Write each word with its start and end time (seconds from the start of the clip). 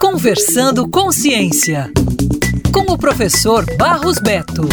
Conversando 0.00 0.88
com 0.88 1.10
Ciência, 1.10 1.90
com 2.72 2.92
o 2.92 2.98
professor 2.98 3.64
Barros 3.76 4.18
Beto. 4.18 4.68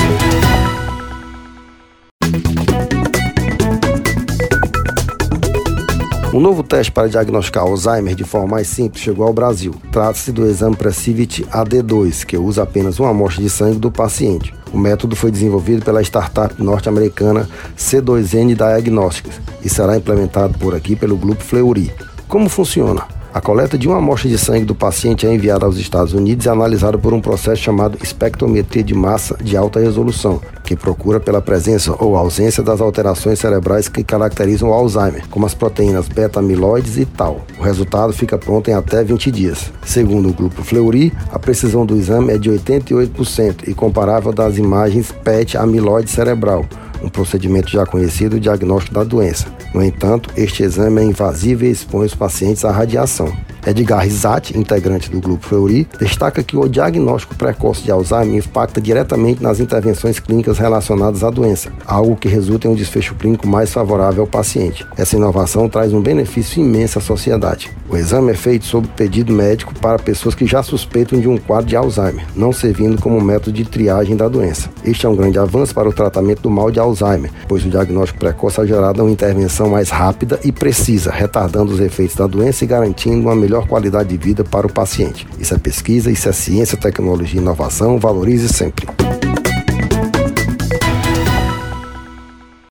Um 6.34 6.40
novo 6.40 6.64
teste 6.64 6.92
para 6.92 7.08
diagnosticar 7.08 7.64
Alzheimer 7.64 8.14
de 8.14 8.24
forma 8.24 8.48
mais 8.48 8.68
simples 8.68 9.02
chegou 9.02 9.26
ao 9.26 9.34
Brasil. 9.34 9.74
Trata-se 9.92 10.32
do 10.32 10.46
exame 10.46 10.76
Precivit 10.76 11.44
AD2, 11.46 12.26
que 12.26 12.38
usa 12.38 12.64
apenas 12.64 13.00
uma 13.00 13.12
amostra 13.12 13.42
de 13.42 13.50
sangue 13.50 13.80
do 13.80 13.92
paciente. 13.92 14.54
O 14.74 14.78
método 14.78 15.16
foi 15.16 15.32
desenvolvido 15.32 15.86
pela 15.86 16.02
startup 16.02 16.62
norte-americana 16.62 17.48
C2N 17.78 18.56
Diagnostics 18.56 19.40
e 19.64 19.70
será 19.70 19.96
implementado 19.96 20.58
por 20.60 20.76
aqui 20.76 20.96
pelo 20.96 21.16
Grupo 21.16 21.44
Fleury. 21.44 21.92
Como 22.28 22.50
funciona? 22.50 23.15
A 23.36 23.42
coleta 23.42 23.78
de 23.78 23.86
uma 23.86 23.98
amostra 23.98 24.30
de 24.30 24.38
sangue 24.38 24.64
do 24.64 24.74
paciente 24.74 25.28
é 25.28 25.34
enviada 25.34 25.66
aos 25.66 25.76
Estados 25.76 26.14
Unidos 26.14 26.46
e 26.46 26.50
analisada 26.50 26.98
por 26.98 27.14
um 27.14 27.20
processo 27.20 27.62
chamado 27.62 27.98
espectrometria 28.02 28.82
de 28.82 28.94
massa 28.94 29.36
de 29.44 29.58
alta 29.58 29.78
resolução, 29.78 30.40
que 30.64 30.74
procura 30.74 31.20
pela 31.20 31.42
presença 31.42 31.94
ou 32.00 32.16
ausência 32.16 32.64
das 32.64 32.80
alterações 32.80 33.38
cerebrais 33.38 33.90
que 33.90 34.06
caracterizam 34.06 34.70
o 34.70 34.74
Alzheimer, 34.74 35.28
como 35.30 35.46
as 35.46 35.54
proteínas 35.54 36.08
beta-amiloides 36.08 36.96
e 36.98 37.04
tal. 37.06 37.42
O 37.60 37.62
resultado 37.62 38.14
fica 38.14 38.38
pronto 38.38 38.70
em 38.70 38.74
até 38.74 39.04
20 39.04 39.30
dias. 39.32 39.70
Segundo 39.84 40.30
o 40.30 40.34
grupo 40.34 40.64
Fleury, 40.64 41.12
a 41.30 41.38
precisão 41.38 41.86
do 41.86 41.98
exame 41.98 42.32
é 42.32 42.38
de 42.38 42.50
88% 42.50 43.68
e 43.68 43.74
comparável 43.74 44.32
das 44.32 44.58
imagens 44.58 45.12
PET 45.12 45.58
amiloide 45.58 46.10
cerebral, 46.10 46.64
um 47.02 47.10
procedimento 47.10 47.70
já 47.70 47.86
conhecido, 47.86 48.38
o 48.38 48.40
diagnóstico 48.40 48.96
da 48.96 49.04
doença. 49.04 49.48
No 49.74 49.84
entanto, 49.84 50.30
este 50.36 50.64
exame 50.64 51.02
é 51.02 51.06
invasivo 51.06 51.66
e 51.66 51.72
expõe 51.72 52.06
os 52.06 52.16
pacientes 52.16 52.64
à 52.66 52.72
radiação. 52.72 53.32
Edgar 53.66 54.04
Rizati, 54.04 54.58
integrante 54.58 55.10
do 55.10 55.20
Grupo 55.20 55.48
Fleury, 55.48 55.88
destaca 56.00 56.44
que 56.44 56.56
o 56.56 56.68
diagnóstico 56.68 57.36
precoce 57.36 57.82
de 57.82 57.92
Alzheimer 57.92 58.38
impacta 58.38 58.80
diretamente 58.80 59.42
nas 59.42 59.60
intervenções 59.60 60.20
clínicas 60.20 60.60
relacionadas 60.60 61.24
à 61.24 61.32
doença, 61.32 61.72
algo 61.86 62.16
que 62.16 62.28
resulta 62.28 62.68
em 62.68 62.72
um 62.72 62.76
desfecho 62.76 63.16
clínico 63.16 63.48
mais 63.48 63.74
favorável 63.74 64.22
ao 64.22 64.28
paciente. 64.28 64.86
Essa 64.96 65.16
inovação 65.16 65.68
traz 65.68 65.94
um 65.94 66.02
benefício 66.02 66.62
imenso 66.62 67.00
à 67.00 67.02
sociedade. 67.02 67.72
O 67.90 67.98
exame 67.98 68.32
é 68.32 68.36
feito 68.36 68.66
sob 68.66 68.88
pedido 68.90 69.34
médico 69.34 69.74
para 69.80 69.98
pessoas 69.98 70.36
que 70.36 70.46
já 70.46 70.62
suspeitam 70.62 71.20
de 71.20 71.28
um 71.28 71.38
quadro 71.38 71.68
de 71.68 71.76
Alzheimer, 71.76 72.26
não 72.36 72.52
servindo 72.52 73.02
como 73.02 73.20
método 73.22 73.52
de 73.52 73.64
triagem 73.66 74.16
da 74.16 74.28
doença. 74.28 74.70
Este 74.84 75.06
é 75.06 75.10
um 75.10 75.16
grande 75.16 75.40
avanço 75.40 75.74
para 75.74 75.90
o 75.90 75.94
tratamento 75.94 76.42
do 76.42 76.50
mal 76.50 76.70
de 76.70 76.80
Alzheimer, 76.80 77.32
pois 77.48 77.66
o 77.66 77.70
diagnóstico 77.70 78.20
precoce 78.20 78.62
é 78.62 78.68
gerado 78.68 79.02
uma 79.02 79.12
intervenção 79.12 79.70
mais 79.70 79.90
rápida 79.90 80.40
e 80.44 80.52
precisa, 80.52 81.12
retardando 81.12 81.74
os 81.74 81.80
efeitos 81.80 82.16
da 82.16 82.28
doença 82.28 82.64
e 82.64 82.68
garantindo 82.68 83.22
uma 83.22 83.36
melhor 83.36 83.55
melhor 83.56 83.68
qualidade 83.68 84.10
de 84.10 84.18
vida 84.18 84.44
para 84.44 84.68
o 84.68 84.72
paciente. 84.72 85.26
Isso 85.40 85.54
é 85.54 85.58
pesquisa, 85.58 86.12
isso 86.12 86.28
é 86.28 86.34
ciência, 86.34 86.78
tecnologia 86.78 87.40
e 87.40 87.44
inovação. 87.44 87.98
Valorize 87.98 88.50
sempre. 88.50 88.86